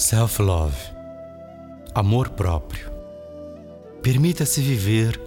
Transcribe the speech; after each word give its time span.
Self-love. 0.00 0.78
Amor 1.94 2.30
próprio. 2.30 2.90
Permita-se 4.02 4.62
viver 4.62 5.20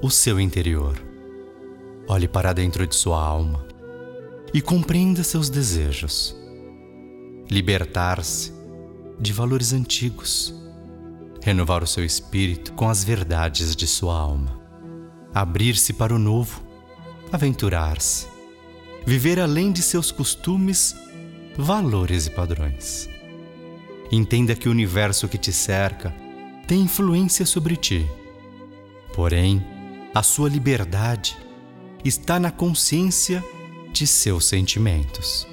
o 0.00 0.08
seu 0.08 0.38
interior. 0.38 0.96
Olhe 2.06 2.28
para 2.28 2.52
dentro 2.52 2.86
de 2.86 2.94
sua 2.94 3.20
alma 3.20 3.66
e 4.54 4.62
compreenda 4.62 5.24
seus 5.24 5.50
desejos. 5.50 6.36
Libertar-se 7.50 8.52
de 9.18 9.32
valores 9.32 9.72
antigos. 9.72 10.54
Renovar 11.42 11.82
o 11.82 11.86
seu 11.86 12.04
espírito 12.04 12.72
com 12.74 12.88
as 12.88 13.02
verdades 13.02 13.74
de 13.74 13.88
sua 13.88 14.16
alma. 14.16 14.60
Abrir-se 15.34 15.92
para 15.92 16.14
o 16.14 16.20
novo. 16.20 16.62
Aventurar-se. 17.32 18.28
Viver 19.04 19.40
além 19.40 19.72
de 19.72 19.82
seus 19.82 20.12
costumes, 20.12 20.94
valores 21.58 22.28
e 22.28 22.30
padrões. 22.30 23.12
Entenda 24.16 24.54
que 24.54 24.68
o 24.68 24.70
universo 24.70 25.26
que 25.26 25.36
te 25.36 25.52
cerca 25.52 26.14
tem 26.68 26.82
influência 26.82 27.44
sobre 27.44 27.74
ti. 27.74 28.08
Porém, 29.12 29.60
a 30.14 30.22
sua 30.22 30.48
liberdade 30.48 31.36
está 32.04 32.38
na 32.38 32.52
consciência 32.52 33.42
de 33.92 34.06
seus 34.06 34.44
sentimentos 34.44 35.48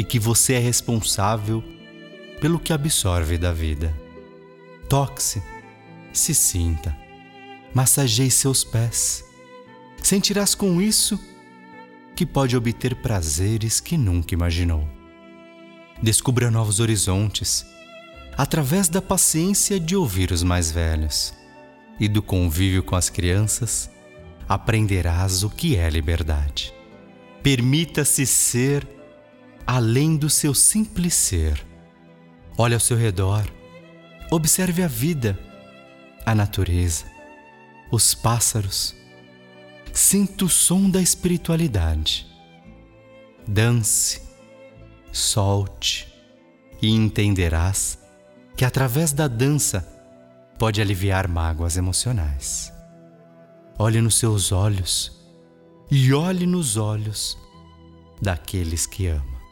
e 0.00 0.02
que 0.02 0.18
você 0.18 0.54
é 0.54 0.58
responsável 0.58 1.62
pelo 2.40 2.58
que 2.58 2.72
absorve 2.72 3.38
da 3.38 3.52
vida. 3.52 3.96
Toque-se, 4.88 5.40
se 6.12 6.34
sinta, 6.34 6.96
massageie 7.72 8.32
seus 8.32 8.64
pés. 8.64 9.24
Sentirás 10.02 10.56
com 10.56 10.82
isso 10.82 11.20
que 12.16 12.26
pode 12.26 12.56
obter 12.56 12.96
prazeres 12.96 13.78
que 13.78 13.96
nunca 13.96 14.34
imaginou. 14.34 14.88
Descubra 16.02 16.50
novos 16.50 16.80
horizontes 16.80 17.64
através 18.36 18.88
da 18.88 19.02
paciência 19.02 19.78
de 19.78 19.94
ouvir 19.94 20.32
os 20.32 20.42
mais 20.42 20.70
velhos 20.70 21.34
e 22.00 22.08
do 22.08 22.22
convívio 22.22 22.82
com 22.82 22.96
as 22.96 23.10
crianças, 23.10 23.90
aprenderás 24.48 25.42
o 25.44 25.50
que 25.50 25.76
é 25.76 25.88
liberdade. 25.88 26.72
Permita-se 27.42 28.26
ser 28.26 28.86
além 29.66 30.16
do 30.16 30.28
seu 30.28 30.54
simples 30.54 31.14
ser. 31.14 31.64
Olhe 32.56 32.74
ao 32.74 32.80
seu 32.80 32.96
redor, 32.96 33.44
observe 34.30 34.82
a 34.82 34.88
vida, 34.88 35.38
a 36.24 36.34
natureza, 36.34 37.04
os 37.90 38.14
pássaros. 38.14 38.94
Sinta 39.92 40.46
o 40.46 40.48
som 40.48 40.88
da 40.88 41.00
espiritualidade. 41.00 42.26
Dance, 43.46 44.22
solte 45.10 46.08
e 46.80 46.90
entenderás 46.90 48.01
que 48.62 48.66
através 48.66 49.12
da 49.12 49.26
dança 49.26 49.84
pode 50.56 50.80
aliviar 50.80 51.26
mágoas 51.26 51.76
emocionais. 51.76 52.72
Olhe 53.76 54.00
nos 54.00 54.14
seus 54.18 54.52
olhos 54.52 55.10
e 55.90 56.14
olhe 56.14 56.46
nos 56.46 56.76
olhos 56.76 57.36
daqueles 58.20 58.86
que 58.86 59.08
ama. 59.08 59.42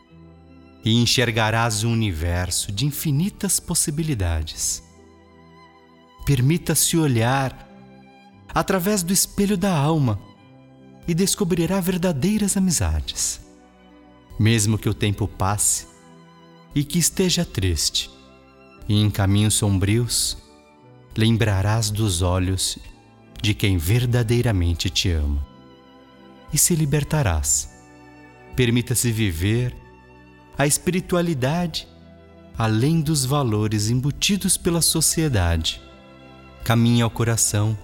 E 0.84 0.94
enxergarás 1.02 1.82
um 1.82 1.92
universo 1.92 2.70
de 2.70 2.86
infinitas 2.86 3.58
possibilidades. 3.58 4.80
Permita-se 6.24 6.96
olhar 6.96 7.68
através 8.54 9.02
do 9.02 9.12
espelho 9.12 9.58
da 9.58 9.76
alma 9.76 10.20
e 11.08 11.14
descobrirá 11.14 11.80
verdadeiras 11.80 12.56
amizades. 12.56 13.40
Mesmo 14.38 14.78
que 14.78 14.88
o 14.88 14.94
tempo 14.94 15.26
passe 15.26 15.88
e 16.72 16.84
que 16.84 17.00
esteja 17.00 17.44
triste, 17.44 18.19
e 18.90 19.00
em 19.00 19.08
caminhos 19.08 19.54
sombrios, 19.54 20.36
lembrarás 21.16 21.90
dos 21.90 22.22
olhos 22.22 22.76
de 23.40 23.54
quem 23.54 23.78
verdadeiramente 23.78 24.90
te 24.90 25.08
ama 25.12 25.46
e 26.52 26.58
se 26.58 26.74
libertarás. 26.74 27.70
Permita-se 28.56 29.12
viver 29.12 29.76
a 30.58 30.66
espiritualidade 30.66 31.86
além 32.58 33.00
dos 33.00 33.24
valores 33.24 33.90
embutidos 33.90 34.56
pela 34.56 34.82
sociedade. 34.82 35.80
Caminhe 36.64 37.00
ao 37.00 37.10
coração, 37.10 37.78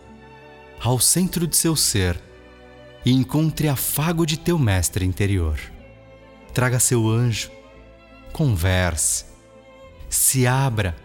ao 0.80 0.98
centro 0.98 1.46
de 1.46 1.56
seu 1.56 1.76
ser 1.76 2.20
e 3.04 3.12
encontre 3.12 3.68
afago 3.68 4.26
de 4.26 4.36
teu 4.36 4.58
mestre 4.58 5.04
interior. 5.04 5.56
Traga 6.52 6.80
seu 6.80 7.08
anjo, 7.08 7.48
converse, 8.32 9.35
se 10.08 10.46
abra, 10.46 10.96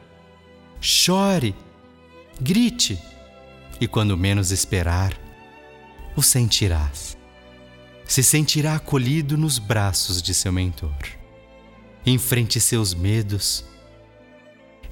chore, 0.79 1.56
grite, 2.39 3.00
e 3.79 3.88
quando 3.88 4.17
menos 4.17 4.51
esperar, 4.51 5.19
o 6.16 6.22
sentirás. 6.22 7.17
Se 8.06 8.22
sentirá 8.22 8.75
acolhido 8.75 9.38
nos 9.38 9.57
braços 9.57 10.22
de 10.22 10.34
seu 10.34 10.51
mentor. 10.51 10.95
Enfrente 12.06 12.59
seus 12.59 12.94
medos. 12.94 13.63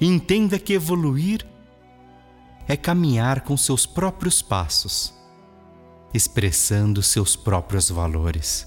Entenda 0.00 0.58
que 0.58 0.72
evoluir 0.72 1.46
é 2.66 2.76
caminhar 2.76 3.42
com 3.42 3.56
seus 3.56 3.84
próprios 3.84 4.40
passos, 4.40 5.12
expressando 6.14 7.02
seus 7.02 7.36
próprios 7.36 7.90
valores. 7.90 8.66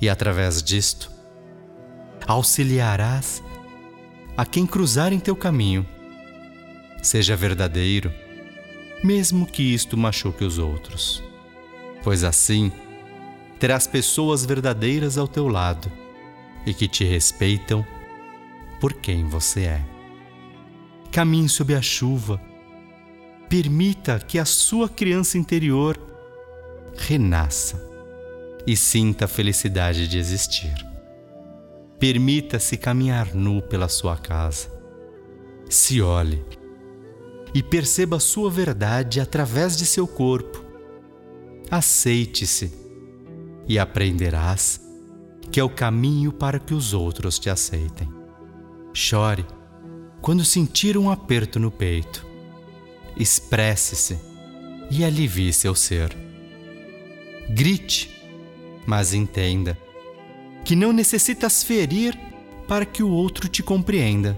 E 0.00 0.08
através 0.08 0.62
disto, 0.62 1.10
auxiliarás 2.26 3.42
a 4.36 4.44
quem 4.44 4.66
cruzar 4.66 5.12
em 5.12 5.18
teu 5.18 5.34
caminho. 5.34 5.86
Seja 7.02 7.36
verdadeiro, 7.36 8.12
mesmo 9.02 9.46
que 9.46 9.62
isto 9.62 9.96
machuque 9.96 10.44
os 10.44 10.58
outros, 10.58 11.22
pois 12.02 12.24
assim 12.24 12.70
terás 13.58 13.86
pessoas 13.86 14.44
verdadeiras 14.44 15.16
ao 15.16 15.26
teu 15.26 15.48
lado 15.48 15.90
e 16.66 16.74
que 16.74 16.86
te 16.86 17.04
respeitam 17.04 17.86
por 18.80 18.92
quem 18.92 19.24
você 19.24 19.62
é. 19.62 19.84
Caminhe 21.10 21.48
sob 21.48 21.74
a 21.74 21.80
chuva, 21.80 22.40
permita 23.48 24.18
que 24.18 24.38
a 24.38 24.44
sua 24.44 24.88
criança 24.88 25.38
interior 25.38 25.98
renasça 26.98 27.82
e 28.66 28.76
sinta 28.76 29.24
a 29.26 29.28
felicidade 29.28 30.08
de 30.08 30.18
existir. 30.18 30.85
Permita-se 31.98 32.76
caminhar 32.76 33.34
nu 33.34 33.62
pela 33.62 33.88
sua 33.88 34.16
casa. 34.16 34.68
Se 35.68 36.00
olhe 36.02 36.44
e 37.54 37.62
perceba 37.62 38.16
a 38.16 38.20
sua 38.20 38.50
verdade 38.50 39.20
através 39.20 39.76
de 39.76 39.86
seu 39.86 40.06
corpo. 40.06 40.62
Aceite-se 41.70 42.72
e 43.66 43.78
aprenderás 43.78 44.80
que 45.50 45.58
é 45.58 45.64
o 45.64 45.70
caminho 45.70 46.32
para 46.32 46.58
que 46.58 46.74
os 46.74 46.92
outros 46.92 47.38
te 47.38 47.48
aceitem. 47.48 48.12
Chore 48.92 49.46
quando 50.20 50.44
sentir 50.44 50.98
um 50.98 51.10
aperto 51.10 51.58
no 51.58 51.70
peito. 51.70 52.26
Expresse-se 53.16 54.18
e 54.90 55.04
alivie 55.04 55.52
seu 55.52 55.74
ser. 55.74 56.14
Grite, 57.48 58.10
mas 58.86 59.14
entenda 59.14 59.78
que 60.66 60.74
não 60.74 60.92
necessitas 60.92 61.62
ferir 61.62 62.18
para 62.66 62.84
que 62.84 63.00
o 63.00 63.08
outro 63.08 63.48
te 63.48 63.62
compreenda. 63.62 64.36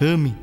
Ame, 0.00 0.34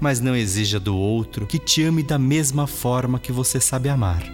mas 0.00 0.18
não 0.18 0.34
exija 0.34 0.80
do 0.80 0.96
outro 0.96 1.46
que 1.46 1.60
te 1.60 1.84
ame 1.84 2.02
da 2.02 2.18
mesma 2.18 2.66
forma 2.66 3.20
que 3.20 3.30
você 3.30 3.60
sabe 3.60 3.88
amar, 3.88 4.24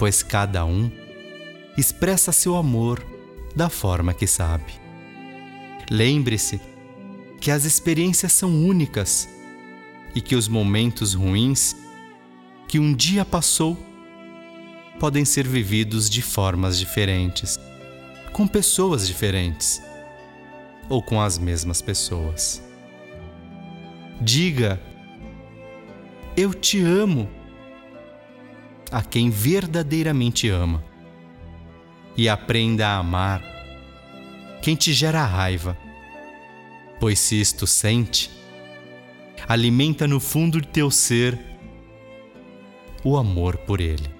pois 0.00 0.24
cada 0.24 0.64
um 0.64 0.90
expressa 1.78 2.32
seu 2.32 2.56
amor 2.56 3.00
da 3.54 3.68
forma 3.68 4.12
que 4.12 4.26
sabe. 4.26 4.72
Lembre-se 5.88 6.60
que 7.40 7.52
as 7.52 7.64
experiências 7.64 8.32
são 8.32 8.66
únicas 8.66 9.28
e 10.12 10.20
que 10.20 10.34
os 10.34 10.48
momentos 10.48 11.14
ruins 11.14 11.76
que 12.66 12.80
um 12.80 12.92
dia 12.92 13.24
passou 13.24 13.78
podem 14.98 15.24
ser 15.24 15.46
vividos 15.46 16.10
de 16.10 16.20
formas 16.20 16.76
diferentes 16.76 17.56
com 18.32 18.46
pessoas 18.46 19.06
diferentes 19.06 19.82
ou 20.88 21.02
com 21.02 21.20
as 21.20 21.38
mesmas 21.38 21.80
pessoas. 21.80 22.62
Diga: 24.20 24.80
Eu 26.36 26.52
te 26.52 26.82
amo 26.82 27.28
a 28.90 29.02
quem 29.02 29.30
verdadeiramente 29.30 30.48
ama 30.48 30.84
e 32.16 32.28
aprenda 32.28 32.88
a 32.88 32.98
amar 32.98 33.42
quem 34.60 34.76
te 34.76 34.92
gera 34.92 35.24
raiva, 35.24 35.76
pois 36.98 37.18
se 37.18 37.40
isto 37.40 37.66
sente, 37.66 38.30
alimenta 39.48 40.06
no 40.06 40.20
fundo 40.20 40.60
de 40.60 40.68
teu 40.68 40.90
ser 40.90 41.38
o 43.02 43.16
amor 43.16 43.56
por 43.58 43.80
ele. 43.80 44.19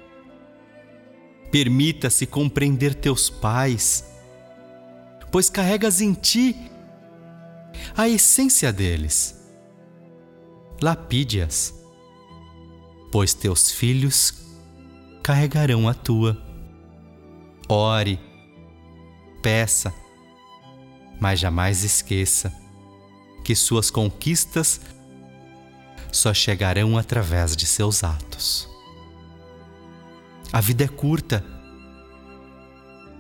Permita-se 1.51 2.27
compreender 2.27 2.95
teus 2.95 3.29
pais, 3.29 4.05
pois 5.31 5.51
carregas 5.51 6.01
em 6.01 6.13
ti 6.13 6.57
a 7.97 8.09
essência 8.09 8.73
deles. 8.73 9.37
Lapide-as, 10.81 11.75
pois 13.11 13.35
teus 13.35 13.71
filhos 13.71 14.35
carregarão 15.23 15.89
a 15.89 15.95
tua. 15.95 16.41
Ore, 17.69 18.19
peça, 19.43 19.93
mas 21.21 21.39
jamais 21.39 21.85
esqueça 21.85 22.53
que 23.45 23.55
suas 23.55 23.91
conquistas 23.91 24.81
só 26.13 26.33
chegarão 26.33 26.97
através 26.97 27.57
de 27.57 27.67
seus 27.67 28.03
atos. 28.03 28.70
A 30.53 30.61
vida 30.61 30.85
é 30.85 30.89
curta 30.89 31.45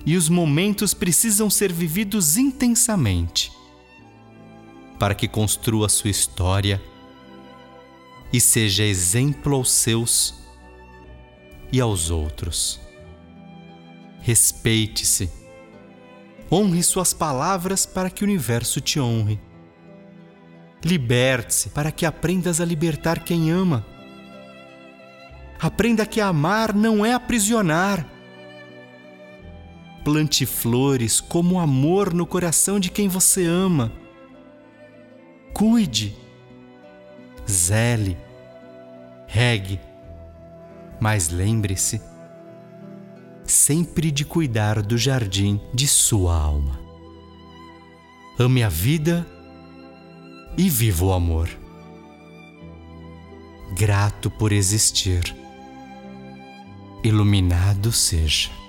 e 0.04 0.16
os 0.16 0.28
momentos 0.28 0.94
precisam 0.94 1.48
ser 1.48 1.72
vividos 1.72 2.36
intensamente 2.36 3.52
para 4.98 5.14
que 5.14 5.28
construa 5.28 5.88
sua 5.88 6.10
história 6.10 6.82
e 8.32 8.40
seja 8.40 8.84
exemplo 8.84 9.54
aos 9.54 9.70
seus 9.70 10.34
e 11.72 11.80
aos 11.80 12.10
outros. 12.10 12.80
Respeite-se. 14.20 15.30
Honre 16.50 16.82
suas 16.82 17.14
palavras 17.14 17.86
para 17.86 18.10
que 18.10 18.24
o 18.24 18.26
universo 18.26 18.80
te 18.80 19.00
honre. 19.00 19.40
Liberte-se 20.84 21.70
para 21.70 21.92
que 21.92 22.04
aprendas 22.04 22.60
a 22.60 22.64
libertar 22.64 23.22
quem 23.24 23.50
ama. 23.50 23.86
Aprenda 25.60 26.06
que 26.06 26.20
amar 26.20 26.74
não 26.74 27.04
é 27.04 27.12
aprisionar. 27.12 28.06
Plante 30.02 30.46
flores 30.46 31.20
como 31.20 31.60
amor 31.60 32.14
no 32.14 32.24
coração 32.24 32.80
de 32.80 32.90
quem 32.90 33.08
você 33.08 33.44
ama. 33.44 33.92
Cuide, 35.52 36.16
zele, 37.46 38.16
regue, 39.26 39.78
mas 40.98 41.28
lembre-se 41.28 42.00
sempre 43.44 44.10
de 44.10 44.24
cuidar 44.24 44.80
do 44.80 44.96
jardim 44.96 45.60
de 45.74 45.86
sua 45.86 46.34
alma. 46.34 46.80
Ame 48.38 48.62
a 48.62 48.68
vida 48.70 49.26
e 50.56 50.70
viva 50.70 51.04
o 51.04 51.12
amor. 51.12 51.50
Grato 53.76 54.30
por 54.30 54.52
existir. 54.52 55.34
Iluminado 57.02 57.92
seja. 57.92 58.59